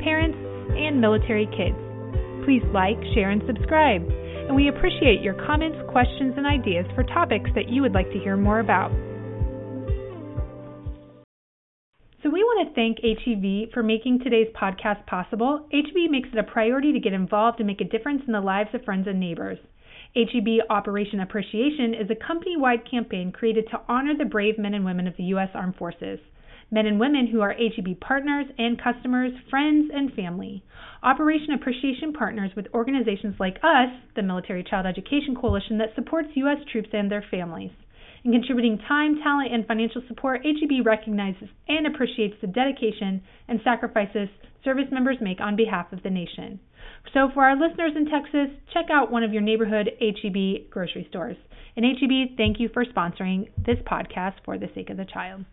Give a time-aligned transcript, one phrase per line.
[0.00, 0.38] parents,
[0.76, 1.76] and military kids.
[2.44, 4.02] Please like, share, and subscribe
[4.46, 8.18] and we appreciate your comments, questions, and ideas for topics that you would like to
[8.18, 8.90] hear more about.
[12.22, 15.66] So, we want to thank HEB for making today's podcast possible.
[15.72, 18.70] HEB makes it a priority to get involved and make a difference in the lives
[18.74, 19.58] of friends and neighbors.
[20.14, 24.84] HEB Operation Appreciation is a company wide campaign created to honor the brave men and
[24.84, 25.48] women of the U.S.
[25.54, 26.18] Armed Forces
[26.72, 30.64] men and women who are HEB partners and customers, friends, and family.
[31.02, 36.58] Operation Appreciation partners with organizations like us, the Military Child Education Coalition, that supports U.S.
[36.72, 37.70] troops and their families.
[38.24, 44.28] In contributing time, talent, and financial support, HEB recognizes and appreciates the dedication and sacrifices
[44.64, 46.60] service members make on behalf of the nation.
[47.12, 51.36] So, for our listeners in Texas, check out one of your neighborhood HEB grocery stores.
[51.76, 55.44] And HEB, thank you for sponsoring this podcast for the sake of the child.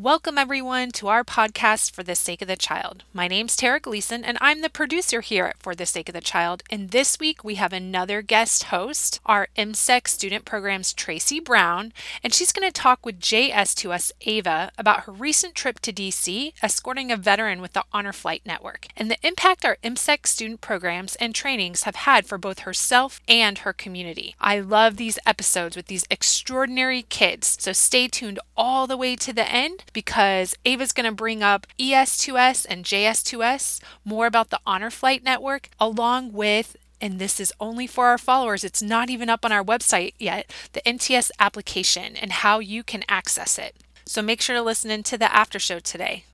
[0.00, 3.04] Welcome, everyone, to our podcast For the Sake of the Child.
[3.12, 6.22] My name's Tara Gleason, and I'm the producer here at For the Sake of the
[6.22, 6.62] Child.
[6.70, 11.92] And this week, we have another guest host, our MCEC Student Programs Tracy Brown,
[12.24, 17.12] and she's going to talk with JS2S Ava about her recent trip to DC, escorting
[17.12, 21.34] a veteran with the Honor Flight Network, and the impact our MCEC student programs and
[21.34, 24.34] trainings have had for both herself and her community.
[24.40, 29.34] I love these episodes with these extraordinary kids, so stay tuned all the way to
[29.34, 34.90] the end because Ava's going to bring up ES2S and JS2S, more about the Honor
[34.90, 39.44] Flight Network, along with and this is only for our followers, it's not even up
[39.44, 43.76] on our website yet, the NTS application and how you can access it.
[44.04, 46.24] So make sure to listen into the after show today.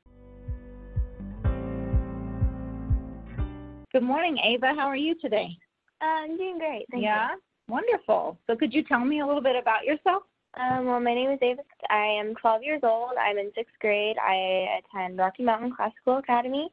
[3.92, 4.74] Good morning, Ava.
[4.76, 5.56] How are you today?
[6.02, 6.84] Uh, I'm doing great.
[6.90, 7.38] Thank yeah, you.
[7.68, 8.38] wonderful.
[8.46, 10.24] So, could you tell me a little bit about yourself?
[10.58, 11.62] Um, well, my name is Ava.
[11.90, 13.12] I am 12 years old.
[13.20, 14.16] I'm in sixth grade.
[14.18, 16.70] I attend Rocky Mountain Classical Academy,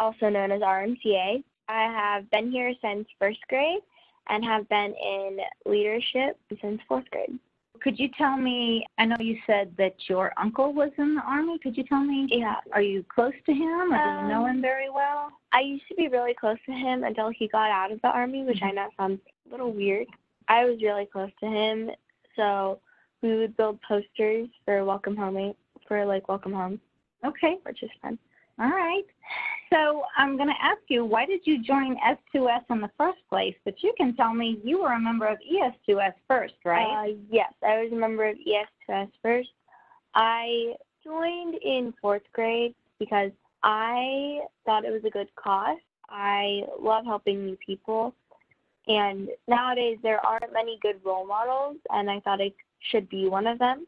[0.00, 1.44] also known as RMCA.
[1.68, 3.80] I have been here since first grade
[4.28, 7.38] and have been in leadership since fourth grade.
[7.80, 8.84] Could you tell me?
[8.98, 11.58] I know you said that your uncle was in the army.
[11.58, 12.26] Could you tell me?
[12.30, 12.56] Yeah.
[12.72, 15.30] Are you close to him, or do you know Um, him very well?
[15.52, 18.42] I used to be really close to him until he got out of the army,
[18.42, 20.08] which I know sounds a little weird.
[20.48, 21.90] I was really close to him,
[22.36, 22.80] so
[23.24, 25.54] we would build posters for welcome home
[25.88, 26.78] for like welcome home,
[27.24, 27.56] Okay.
[27.64, 28.18] which is fun.
[28.60, 29.02] All right.
[29.72, 33.56] So I'm going to ask you, why did you join S2S in the first place?
[33.64, 37.10] But you can tell me you were a member of ES2S first, right?
[37.10, 39.48] Uh, yes, I was a member of ES2S first.
[40.14, 43.32] I joined in fourth grade because
[43.62, 45.78] I thought it was a good cause.
[46.10, 48.14] I love helping new people.
[48.86, 52.52] And nowadays, there aren't many good role models, and I thought I
[52.90, 53.86] should be one of them.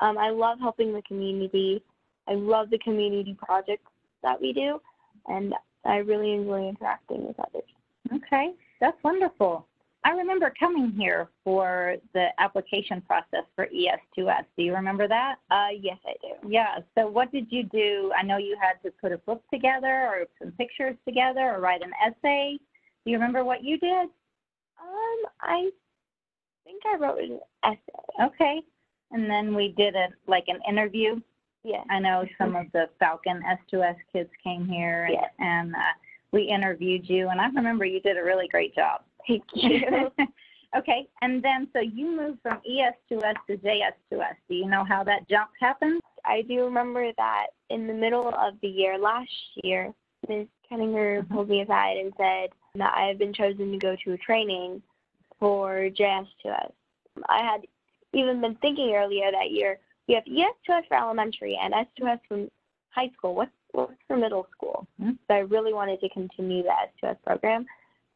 [0.00, 1.82] Um, I love helping the community.
[2.28, 3.90] I love the community projects
[4.22, 4.80] that we do,
[5.26, 5.54] and
[5.84, 7.68] I really enjoy interacting with others.
[8.12, 9.66] Okay, that's wonderful.
[10.06, 14.44] I remember coming here for the application process for ES2S.
[14.56, 15.36] Do you remember that?
[15.50, 16.48] Uh, yes, I do.
[16.48, 16.78] Yeah.
[16.96, 18.12] So what did you do?
[18.16, 21.82] I know you had to put a book together or some pictures together or write
[21.82, 22.56] an essay.
[23.04, 24.08] Do you remember what you did?
[24.80, 25.70] Um, I
[26.66, 28.24] think I wrote an essay.
[28.26, 28.60] Okay.
[29.12, 31.20] And then we did a like an interview.
[31.64, 31.82] Yeah.
[31.90, 35.30] I know some of the Falcon S2S kids came here and, Yes.
[35.38, 35.94] and uh,
[36.32, 39.02] we interviewed you and I remember you did a really great job.
[39.26, 40.10] Thank you.
[40.76, 44.36] okay, and then so you moved from ES2S to JS2S.
[44.48, 46.00] Do you know how that jump happened?
[46.24, 49.30] I do remember that in the middle of the year last
[49.64, 49.92] year,
[50.28, 50.46] Ms.
[50.70, 51.30] Kettinger Mhm.
[51.30, 54.82] pulled me aside and said that I had been chosen to go to a training
[55.38, 56.72] for JS2S.
[57.28, 57.62] I had
[58.12, 59.78] even been thinking earlier that year
[60.08, 62.46] we have ES2S for elementary and S2S for
[62.90, 63.34] high school.
[63.34, 64.86] What's, what's for middle school?
[65.00, 65.18] Mhm.
[65.28, 67.66] So I really wanted to continue the S2S program.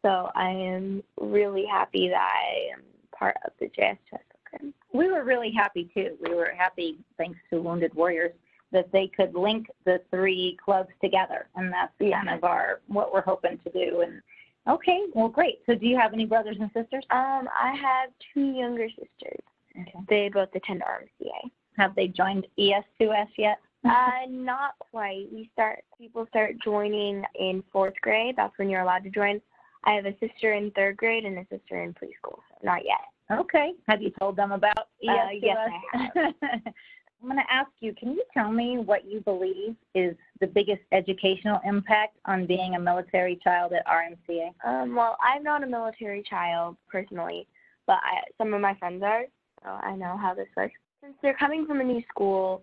[0.02, 2.82] So I am really happy that I am
[3.12, 4.20] part of the JS2S
[4.50, 4.74] program.
[4.92, 6.16] We were really happy too.
[6.22, 8.32] We were happy, thanks to Wounded Warriors,
[8.72, 13.20] that they could link the three clubs together, and that's kind of our what we're
[13.20, 14.02] hoping to do.
[14.02, 14.22] And
[14.68, 15.60] okay, well, great.
[15.66, 17.04] So, do you have any brothers and sisters?
[17.10, 19.40] Um, I have two younger sisters.
[19.78, 19.94] Okay.
[20.08, 21.50] They both attend RMCA.
[21.76, 23.58] Have they joined ES2S yet?
[23.82, 25.26] Uh, not quite.
[25.32, 28.34] We start people start joining in fourth grade.
[28.36, 29.40] That's when you're allowed to join.
[29.84, 32.40] I have a sister in third grade and a sister in preschool.
[32.50, 33.38] So not yet.
[33.40, 33.72] Okay.
[33.88, 36.32] Have you told them about Uh, yes, I have.
[37.22, 40.80] I'm going to ask you, can you tell me what you believe is the biggest
[40.92, 44.52] educational impact on being a military child at RMCA?
[44.64, 47.46] Um, well, I'm not a military child personally,
[47.86, 49.24] but I, some of my friends are,
[49.62, 50.74] so I know how this works.
[51.02, 52.62] Since they're coming from a new school,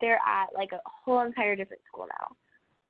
[0.00, 2.36] they're at like a whole entire different school now.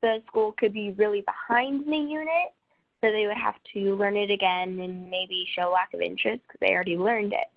[0.03, 2.53] The school could be really behind the unit,
[3.01, 6.59] so they would have to learn it again and maybe show lack of interest because
[6.61, 7.49] they already learned it.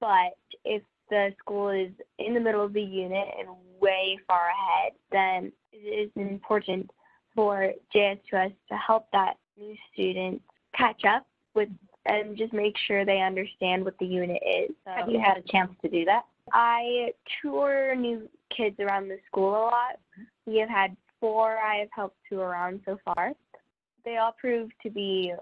[0.00, 0.82] But if
[1.14, 3.48] the school is in the middle of the unit and
[3.80, 6.90] way far ahead, then it is important
[7.34, 10.42] for JS2S to help that new student
[10.76, 11.24] catch up
[11.54, 11.68] with
[12.06, 14.74] and just make sure they understand what the unit is.
[14.84, 16.24] So Have you had a chance to do that?
[16.52, 19.98] I tour new kids around the school a lot.
[20.46, 23.32] We have had four I have helped tour around so far.
[24.04, 25.32] They all prove to be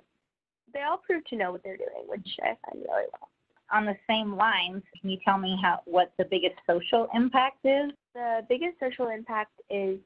[0.72, 3.28] they all prove to know what they're doing, which I find really well.
[3.72, 7.90] On the same lines, can you tell me how what the biggest social impact is?
[8.14, 9.98] The biggest social impact is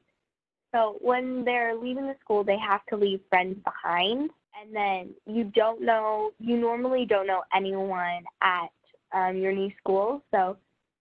[0.73, 4.29] so when they're leaving the school, they have to leave friends behind,
[4.59, 8.69] and then you don't know, you normally don't know anyone at
[9.13, 10.21] um, your new school.
[10.31, 10.57] So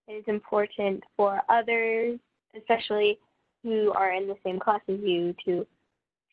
[0.08, 2.18] it is important for others,
[2.56, 3.18] especially
[3.62, 5.66] who are in the same class as you, to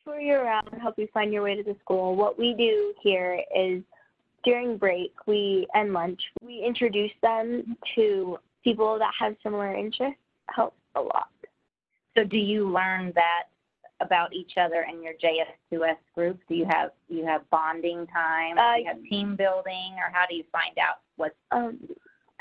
[0.04, 2.16] tour you around, and help you find your way to the school.
[2.16, 3.82] What we do here is
[4.44, 10.20] during break we and lunch we introduce them to people that have similar interests
[10.50, 11.30] helps a lot
[12.16, 13.44] So do you learn that
[14.02, 16.40] about each other in your JS2S group?
[16.50, 18.58] Do you have you have bonding time?
[18.58, 21.80] Uh, do you have team building, or how do you find out what's um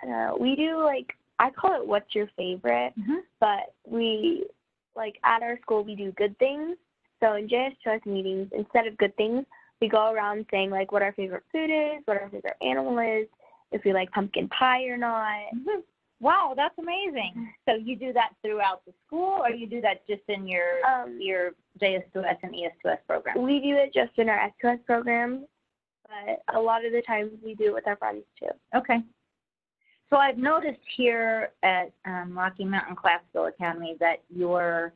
[0.08, 3.20] uh, we do like i call it what's your favorite Mhm.
[3.40, 4.46] but we
[4.96, 6.76] like at our school we do good things
[7.20, 9.44] so in js2s meetings instead of good things
[9.82, 13.26] we go around saying like what our favorite food is what our favorite animal is
[13.72, 15.52] if we like pumpkin pie or not
[16.20, 17.52] Wow, that's amazing.
[17.68, 21.18] So you do that throughout the school, or you do that just in your um
[21.20, 21.50] your
[21.80, 23.42] JS2S and ES2S program?
[23.42, 25.44] we do it just in our s2s program
[26.06, 29.00] but a lot of the times we do it with our friends too Okay.
[30.10, 34.92] So I've noticed here at um, Rocky Mountain Classical Academy that your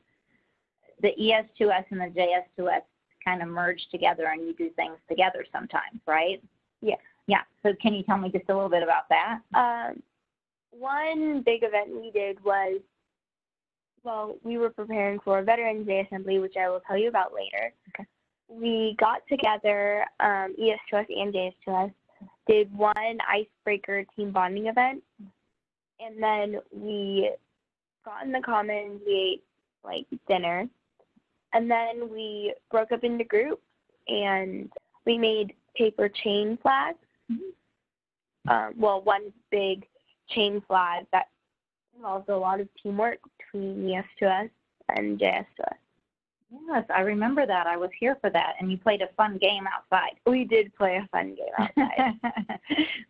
[1.02, 2.82] the ES2S and the JS2S
[3.26, 6.42] kind of merge together, and you do things together sometimes, right?
[6.80, 6.96] Yeah.
[7.26, 7.42] Yeah.
[7.62, 9.40] So can you tell me just a little bit about that?
[9.54, 10.02] Um,
[10.70, 12.80] one big event we did was,
[14.04, 17.72] well, we were preparing for Veterans Day Assembly, which I will tell you about later.
[17.88, 18.06] Okay.
[18.48, 21.92] We got together, um, ES2S and JS2S,
[22.46, 25.02] did one icebreaker team bonding event,
[25.98, 27.30] and then we
[28.04, 29.44] got in the commons, we ate
[29.84, 30.68] like dinner,
[31.56, 33.62] and then we broke up into groups
[34.08, 34.70] and
[35.06, 36.98] we made paper chain flags.
[38.48, 39.86] Um, well, one big
[40.28, 41.28] chain flag that
[41.96, 44.50] involves a lot of teamwork between ES2S
[44.90, 45.78] and JS2S.
[46.68, 47.66] Yes, I remember that.
[47.66, 50.12] I was here for that, and you played a fun game outside.
[50.26, 52.14] We did play a fun game outside.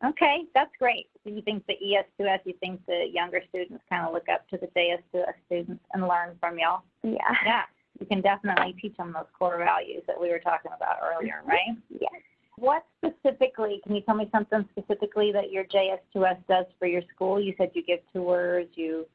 [0.06, 1.08] okay, that's great.
[1.22, 4.48] So you think the ES2S, Do you think the younger students kind of look up
[4.48, 6.82] to the JS2S students and learn from y'all?
[7.02, 7.18] yeah.
[7.44, 7.62] Yeah,
[8.00, 11.50] you can definitely teach them those core values that we were talking about earlier, mm-hmm.
[11.50, 11.76] right?
[12.00, 12.12] Yes.
[12.58, 17.38] What specifically, can you tell me something specifically that your JS2S does for your school?
[17.40, 19.06] You said you give tours, you,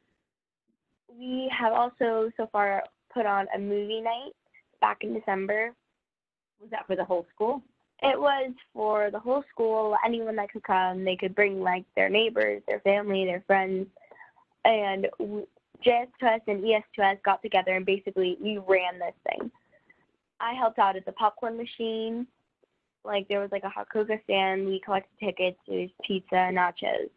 [1.09, 4.33] We have also so far put on a movie night
[4.79, 5.71] back in December.
[6.59, 7.63] was that for the whole school?
[8.03, 11.03] It was for the whole school, anyone that could come.
[11.03, 13.87] They could bring like their neighbors, their family, their friends,
[14.65, 15.07] and
[15.83, 19.51] w- JS2S and ES2S got together and basically we ran this thing.
[20.39, 22.27] I helped out at the popcorn machine.
[23.03, 24.65] Like there was like a hot cocoa stand.
[24.65, 25.57] We collected tickets.
[25.67, 27.09] It was pizza, nachos,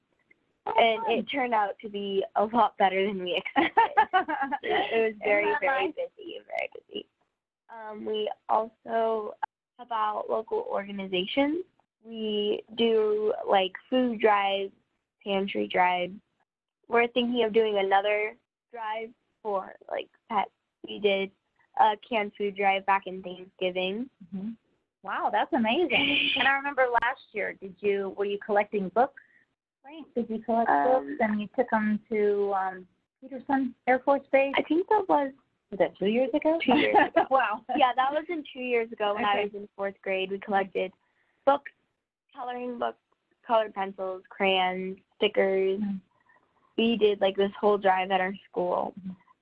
[0.67, 3.73] and it turned out to be a lot better than we expected.
[4.63, 7.07] it was very, very busy, very busy.
[7.69, 9.35] Um, we also
[9.77, 11.65] help out local organizations.
[12.05, 14.73] We do like food drives,
[15.25, 16.15] pantry drives.
[16.89, 18.35] We're thinking of doing another
[18.75, 19.11] drive
[19.43, 20.51] for like pets.
[20.89, 21.31] We did
[21.81, 24.09] a canned food drive back in Thanksgiving.
[24.35, 24.51] hmm
[25.03, 26.31] Wow, that's amazing.
[26.39, 29.21] And I remember last year, did you, were you collecting books?
[29.85, 32.87] Right, did you collect Um, books and you took them to um,
[33.21, 34.55] Peterson Air Force Base?
[34.57, 35.31] I think that was
[35.71, 36.59] Was that two years ago?
[36.65, 37.27] Two years ago.
[37.31, 37.61] wow.
[37.77, 40.31] yeah, that was in two years ago when I was in fourth grade.
[40.31, 40.91] We collected
[41.45, 41.71] books,
[42.35, 42.97] coloring books,
[43.47, 45.81] colored pencils, crayons, stickers.
[45.81, 46.01] Mhm.
[46.77, 48.95] We did like this whole drive at our school.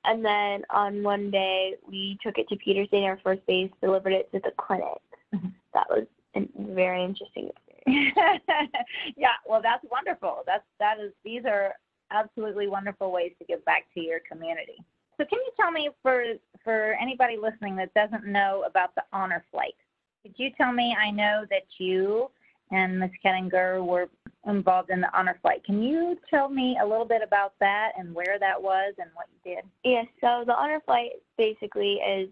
[0.04, 4.30] and then on one day we took it to Peterson Air Force Base, delivered it
[4.32, 5.00] to the clinic.
[5.32, 5.52] Mhm.
[5.74, 8.42] That was a very interesting experience.
[9.16, 10.42] yeah, well, that's wonderful.
[10.46, 11.74] That's that is these are
[12.10, 14.78] absolutely wonderful ways to give back to your community.
[15.18, 16.24] So, can you tell me for
[16.64, 19.74] for anybody listening that doesn't know about the honor flight?
[20.22, 20.96] Could you tell me?
[20.98, 22.30] I know that you
[22.70, 23.10] and Ms.
[23.24, 24.08] Kettinger were
[24.46, 25.64] involved in the honor flight.
[25.64, 29.26] Can you tell me a little bit about that and where that was and what
[29.32, 29.64] you did?
[29.84, 32.28] Yeah, so the honor flight basically is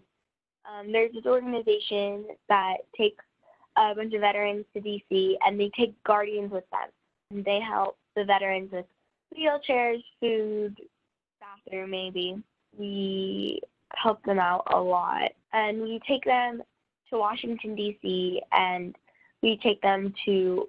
[0.65, 3.23] um, there's this organization that takes
[3.77, 6.89] a bunch of veterans to DC and they take guardians with them.
[7.31, 8.85] And they help the veterans with
[9.35, 10.77] wheelchairs, food,
[11.39, 12.43] bathroom, maybe.
[12.77, 13.61] We
[13.95, 15.31] help them out a lot.
[15.53, 16.61] And we take them
[17.09, 18.95] to Washington, D.C., and
[19.41, 20.67] we take them to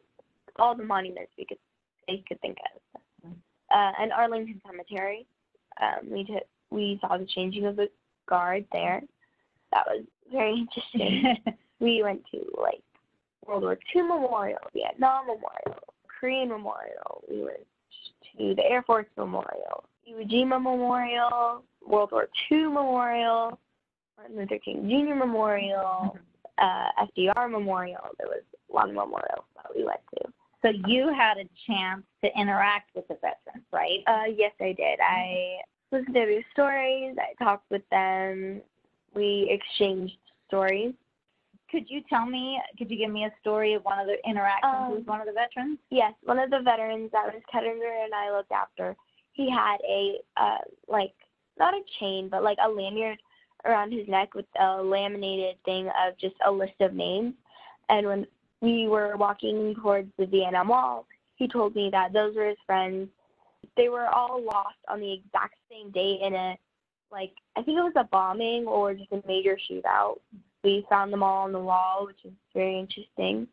[0.58, 1.58] all the monuments we could,
[2.06, 3.02] they could think of.
[3.74, 5.26] Uh, and Arlington Cemetery.
[5.80, 7.88] Um, we, took we saw the changing of the
[8.28, 9.02] guard there.
[9.72, 11.36] That was very interesting.
[11.80, 12.82] we went to like
[13.46, 15.82] World War II Memorial, Vietnam Memorial,
[16.20, 17.24] Korean Memorial.
[17.30, 17.66] We went
[18.36, 23.58] to the Air Force Memorial, Iwo Jima Memorial, World War II Memorial,
[24.16, 25.14] Martin Luther King Jr.
[25.14, 26.16] Memorial,
[26.58, 26.86] uh,
[27.18, 28.02] FDR Memorial.
[28.18, 30.32] There was a lot of memorials that we went to.
[30.62, 34.00] So you had a chance to interact with the veterans, right?
[34.06, 35.00] Uh, yes, I did.
[35.00, 35.56] I
[35.90, 37.16] listened to their stories.
[37.18, 38.62] I talked with them.
[39.14, 40.14] We exchanged
[40.46, 40.94] stories.
[41.70, 42.60] Could you tell me?
[42.78, 45.26] Could you give me a story of one of the interactions Um, with one of
[45.26, 45.78] the veterans?
[45.90, 48.94] Yes, one of the veterans that was Kettinger and I looked after,
[49.32, 51.14] he had a uh, like
[51.58, 53.18] not a chain, but like a lanyard
[53.64, 57.34] around his neck with a laminated thing of just a list of names.
[57.88, 58.26] And when
[58.62, 63.08] we were walking towards the Vietnam Wall, he told me that those were his friends.
[63.76, 66.56] They were all lost on the exact same day in a
[67.10, 70.18] like I think it was a bombing or just a major shootout.
[70.64, 73.48] We found them all on the wall, which is very interesting.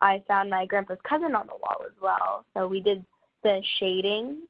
[0.00, 2.44] I found my grandpa's cousin on the wall as well.
[2.54, 3.04] So we did
[3.42, 4.48] the shading,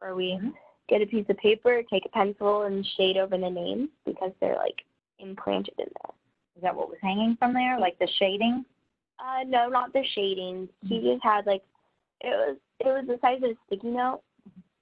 [0.00, 0.54] where we Mhm.
[0.88, 4.56] get a piece of paper, take a pencil, and shade over the names because they're
[4.56, 4.84] like
[5.18, 6.14] implanted in there.
[6.56, 8.64] Is that what was hanging from there, like the shading?
[9.22, 10.68] Uh, no, not the shading.
[10.84, 11.62] He just had like
[12.20, 14.22] it was it was the size of a sticky note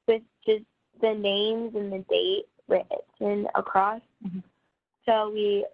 [0.08, 0.64] with just
[1.00, 4.00] the names and the date written across.
[4.24, 4.42] Mhm.
[5.04, 5.66] So we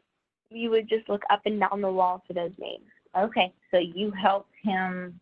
[0.51, 2.87] we would just look up and down the wall for those names.
[3.17, 5.19] Okay, so you helped him,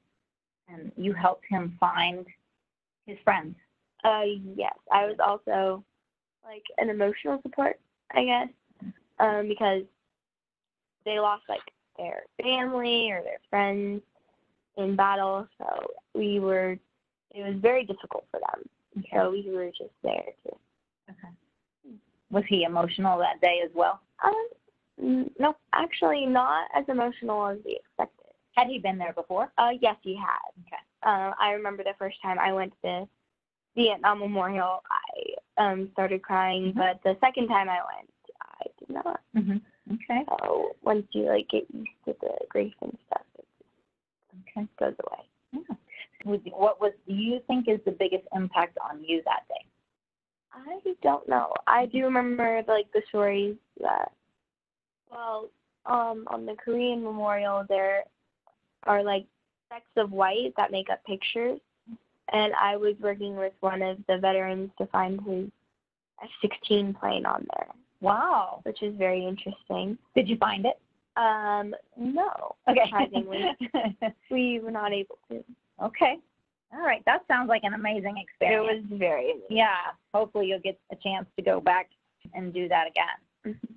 [0.69, 2.27] and you helped him find
[3.07, 3.57] his friends.
[4.03, 4.25] Uh,
[4.57, 5.85] yes, I was also
[6.45, 7.79] like an emotional support,
[8.11, 8.49] I guess,
[9.19, 9.83] um, because
[11.05, 11.63] they lost like
[11.97, 14.03] their family or their friends
[14.77, 16.79] in battle, so we were.
[17.33, 20.57] It was very difficult for them, so we were just there too.
[21.11, 21.95] Okay.
[22.31, 24.01] Was he emotional that day as well?
[24.23, 28.33] Um, no, actually, not as emotional as we expected.
[28.53, 29.51] Had he been there before?
[29.59, 30.53] Uh, yes, he had.
[30.67, 30.83] Okay.
[31.03, 33.09] Uh, I remember the first time I went to the
[33.75, 36.77] Vietnam Memorial, I um started crying, Mhm.
[36.77, 38.11] but the second time I went,
[38.41, 39.21] I did not.
[39.37, 39.57] Mm-hmm.
[40.11, 40.25] Okay.
[40.41, 43.47] So once you like get used to the grief and stuff, it
[44.57, 44.67] Okay.
[44.79, 45.29] goes away.
[45.53, 45.77] Yeah.
[46.53, 46.93] What was?
[47.07, 49.67] Do you think is the biggest impact on you that day?
[50.53, 51.53] I don't know.
[51.67, 54.13] I do remember like the stories that,
[55.11, 55.49] well,
[55.87, 58.05] um, on the Korean Memorial there
[58.85, 59.27] are like
[59.67, 61.61] specks of white that make up pictures,
[62.33, 65.51] and I was working with one of the veterans to find his
[66.23, 67.69] F-16 plane on there,
[68.05, 68.61] Wow.
[68.65, 69.99] which is very interesting.
[70.15, 70.79] Did you find it?
[71.17, 72.81] Um, no, Okay.
[72.87, 73.45] surprisingly,
[74.31, 75.45] we were not able to.
[75.83, 76.17] okay.
[76.73, 77.03] All right.
[77.07, 78.69] That sounds like an amazing experience.
[78.91, 79.47] It was very amazing.
[79.49, 79.93] Yeah.
[80.13, 81.89] Hopefully you'll get a chance to go back
[82.35, 83.55] and do that again.
[83.55, 83.69] Mhm.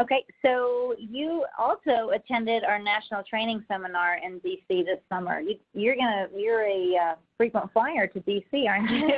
[0.00, 5.40] Okay, so you also attended our national training seminar in DC this summer.
[5.40, 9.08] You, you're gonna you're a uh, frequent flyer to DC, aren't you?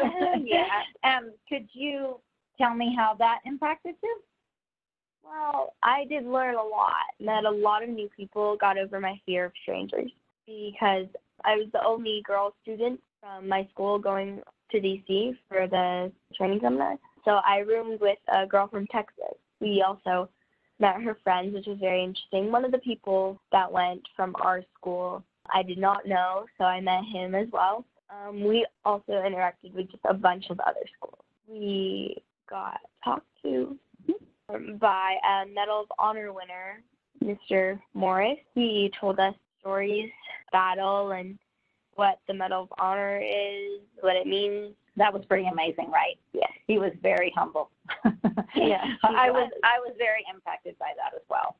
[0.46, 0.66] Yeah.
[1.04, 2.18] Um, could you
[2.56, 4.20] tell me how that impacted you?
[5.24, 7.06] Well, I did learn a lot.
[7.20, 10.10] Met a lot of new people, got over my fear of strangers
[10.46, 11.06] because
[11.44, 16.60] I was the only girl student from my school going to DC for the training
[16.62, 16.96] seminar.
[17.24, 19.34] So I roomed with a girl from Texas.
[19.60, 20.28] We also
[20.78, 22.50] met her friends, which was very interesting.
[22.50, 25.22] One of the people that went from our school
[25.52, 27.84] I did not know, so I met him as well.
[28.10, 31.24] Um, we also interacted with just a bunch of other schools.
[31.48, 33.76] We got talked to
[34.54, 36.82] Um, by a Medal of Honor winner,
[37.22, 37.80] Mr.
[37.94, 38.38] Morris.
[38.54, 40.10] He told us stories,
[40.52, 41.38] battle, and
[41.94, 44.74] what the Medal of Honor is, what it means.
[44.96, 46.18] That was pretty amazing, right?
[46.32, 46.50] Yes.
[46.66, 47.70] He was very humble.
[48.56, 49.48] Yeah, I was.
[49.62, 51.56] I was very impacted by that as well.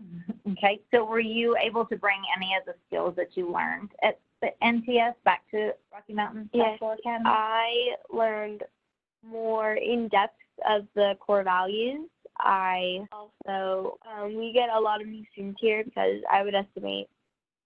[0.52, 4.18] Okay, so were you able to bring any of the skills that you learned at
[4.42, 7.30] the NTS back to Rocky Mountain Yes, Classical Academy?
[7.30, 8.62] I learned
[9.26, 10.36] more in depth
[10.68, 12.08] of the core values.
[12.38, 17.08] I also, um, we get a lot of new students here because I would estimate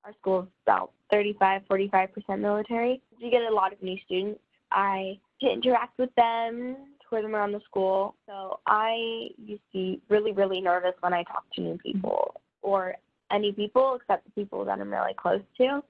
[0.04, 3.00] our school is about 35, 45% military.
[3.20, 4.40] We get a lot of new students.
[4.72, 6.76] I to interact with them,
[7.08, 8.14] tour them around the school.
[8.26, 12.94] So I used to be really, really nervous when I talk to new people or
[13.30, 15.82] any people except the people that I'm really close to.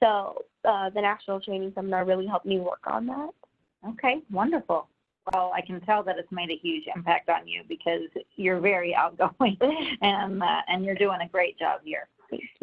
[0.00, 3.30] So uh, the National Training Seminar really helped me work on that.
[3.90, 4.88] Okay, wonderful.
[5.32, 8.02] Well, I can tell that it's made a huge impact on you because
[8.36, 9.58] you're very outgoing
[10.00, 12.08] and uh, and you're doing a great job here.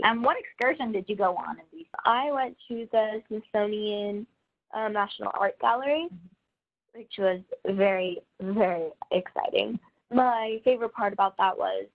[0.04, 1.86] And what excursion did you go on in DC?
[2.06, 4.28] I went to the Smithsonian
[4.74, 6.08] um, National Art Gallery,
[6.94, 9.80] which was very, very exciting.
[10.14, 11.86] My favorite part about that was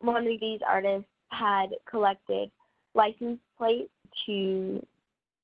[0.00, 2.50] one of these artists had collected
[2.94, 3.90] license plates
[4.26, 4.84] to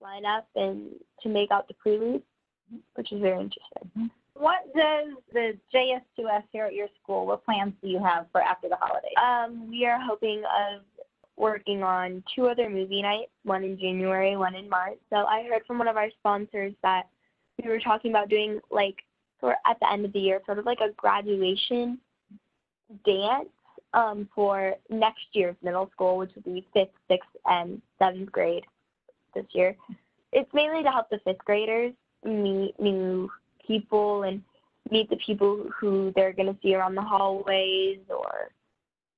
[0.01, 0.91] line up and
[1.23, 2.23] to make out the prelude,
[2.95, 4.11] which is very interesting.
[4.39, 7.27] What does the JS2S here at your school?
[7.27, 9.13] What plans do you have for after the holidays?
[9.23, 10.83] Um, we are hoping of
[11.37, 14.99] working on two other movie nights, one in January, one in March.
[15.11, 17.05] So I heard from one of our sponsors that
[17.63, 18.97] we were talking about doing like
[19.41, 21.99] sort at the end of the year, sort of like a graduation
[23.05, 23.49] dance
[23.95, 28.65] um, for next year's middle school, which will be fifth, sixth, and seventh grade
[29.35, 29.77] this year.
[30.33, 31.93] It's mainly to help the fifth graders
[32.25, 33.31] meet new
[33.67, 34.43] people and
[34.91, 38.51] meet the people who they're going to see around the hallways or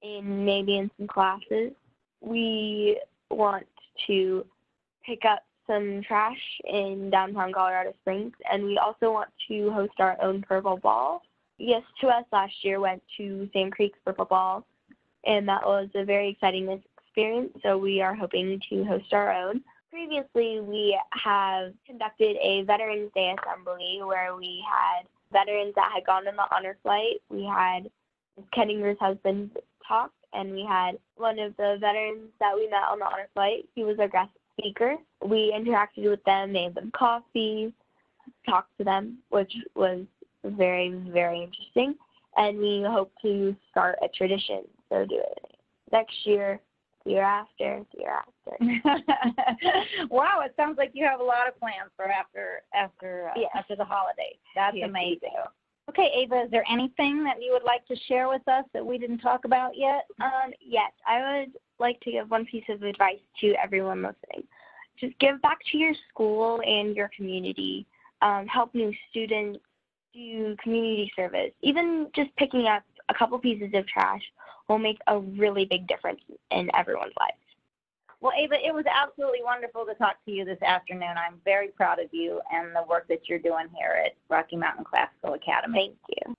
[0.02, 1.72] in maybe in some classes.
[2.20, 3.00] We
[3.30, 3.66] want
[4.06, 4.44] to
[5.04, 10.16] pick up some trash in downtown Colorado Springs, and we also want to host our
[10.22, 11.22] own purple ball.
[11.58, 14.64] Yes, to us last year went to Sand Creek Purple Ball,
[15.24, 17.50] and that was a very exciting experience.
[17.62, 19.62] So we are hoping to host our own.
[19.90, 26.28] Previously, we have conducted a Veterans Day assembly where we had veterans that had gone
[26.28, 27.22] on the honor flight.
[27.30, 27.90] We had
[28.36, 28.46] Ms.
[28.54, 29.50] Kettinger's husband
[29.86, 33.66] talk, and we had one of the veterans that we met on the honor flight.
[33.74, 34.96] He was our guest speaker.
[35.24, 37.72] We interacted with them, made them coffee,
[38.48, 40.04] talked to them, which was
[40.44, 41.94] very, very interesting.
[42.36, 44.64] And we hope to start a tradition.
[44.90, 45.56] So do it
[45.92, 46.60] next year,
[47.08, 50.06] year after, year after.
[50.10, 53.50] wow, it sounds like you have a lot of plans for after after uh, Yes.
[53.54, 54.38] after the holidays.
[54.54, 55.30] That's Yes, amazing.
[55.88, 58.98] Okay, Ava, is there anything that you would like to share with us that we
[58.98, 60.06] didn't talk about yet?
[60.20, 64.46] Um, yes, I would like to give one piece of advice to everyone listening.
[65.00, 67.86] Just give back to your school and your community.
[68.20, 69.60] Um, help new students
[70.12, 71.52] do community service.
[71.62, 74.22] Even just picking up a couple pieces of trash
[74.68, 77.38] will make a really big difference in everyone's lives.
[78.20, 81.14] Well, Ava, it was absolutely wonderful to talk to you this afternoon.
[81.16, 84.84] I'm very proud of you and the work that you're doing here at Rocky Mountain
[84.84, 85.94] Classical Academy.
[86.08, 86.34] Thank you.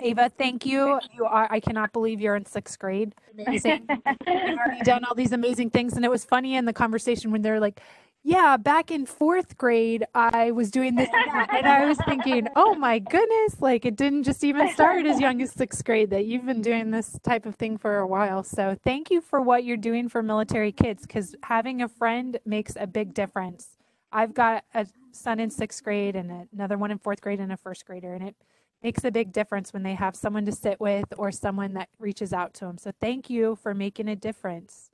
[0.00, 1.00] Ava, thank you.
[1.12, 3.14] You are I cannot believe you're in sixth grade.
[3.32, 3.86] Amazing.
[4.26, 5.94] You've already done all these amazing things.
[5.94, 7.80] And it was funny in the conversation when they're like,
[8.28, 11.48] Yeah, back in fourth grade, I was doing this and that.
[11.50, 15.40] And I was thinking, Oh my goodness, like it didn't just even start as young
[15.40, 18.42] as sixth grade, that you've been doing this type of thing for a while.
[18.42, 22.76] So thank you for what you're doing for military kids because having a friend makes
[22.78, 23.78] a big difference.
[24.12, 27.56] I've got a son in sixth grade and another one in fourth grade and a
[27.56, 28.36] first grader, and it
[28.82, 32.34] makes a big difference when they have someone to sit with or someone that reaches
[32.34, 32.76] out to them.
[32.76, 34.87] So thank you for making a difference.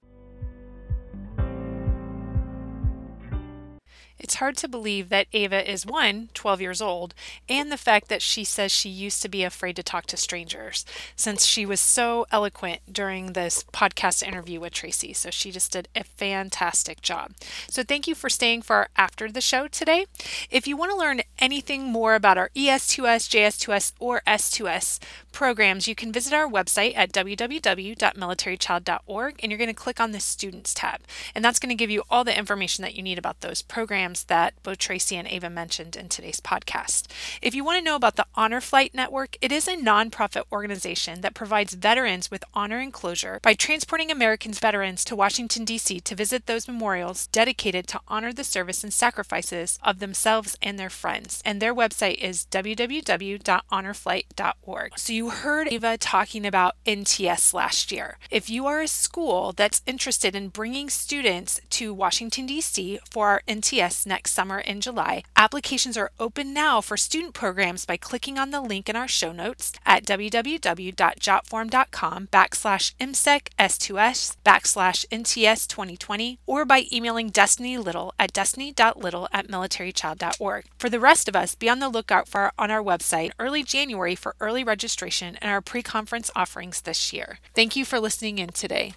[4.18, 7.14] It's hard to believe that Ava is one, 12 years old,
[7.48, 10.84] and the fact that she says she used to be afraid to talk to strangers
[11.16, 15.12] since she was so eloquent during this podcast interview with Tracy.
[15.12, 17.32] So she just did a fantastic job.
[17.68, 20.06] So thank you for staying for our after the show today.
[20.50, 24.98] If you want to learn anything more about our E ES2S, JS2S, or S2S
[25.32, 30.20] programs, you can visit our website at www.militarychild.org and you're going to click on the
[30.20, 31.00] Students tab.
[31.34, 34.03] And that's going to give you all the information that you need about those programs
[34.04, 37.06] programs that both Tracy and Ava mentioned in today's podcast.
[37.40, 41.22] If you want to know about the Honor Flight Network, it is a nonprofit organization
[41.22, 46.00] that provides veterans with honor and closure by transporting Americans veterans to Washington, D.C.
[46.00, 50.90] to visit those memorials dedicated to honor the service and sacrifices of themselves and their
[50.90, 51.40] friends.
[51.46, 54.98] And their website is www.honorflight.org.
[54.98, 58.18] So you heard Ava talking about NTS last year.
[58.30, 62.98] If you are a school that's interested in bringing students to Washington, D.C.
[63.10, 67.96] for our NTS next summer in July, applications are open now for student programs by
[67.96, 75.68] clicking on the link in our show notes at www.jotform.com backslash MCEC S2S backslash NTS
[75.68, 80.64] 2020 or by emailing Destiny Little at destiny.little at militarychild.org.
[80.78, 83.62] For the rest of us, be on the lookout for our, on our website early
[83.62, 87.38] January for early registration and our pre-conference offerings this year.
[87.54, 88.94] Thank you for listening in today.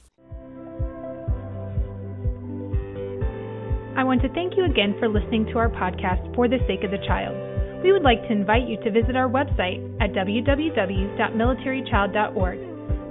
[3.97, 6.91] I want to thank you again for listening to our podcast for the sake of
[6.91, 7.33] the child.
[7.81, 12.59] We would like to invite you to visit our website at www.militarychild.org.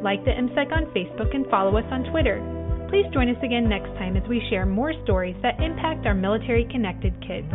[0.05, 2.39] Like the MCEC on Facebook and follow us on Twitter.
[2.89, 6.69] Please join us again next time as we share more stories that impact our military
[6.71, 7.53] connected kids.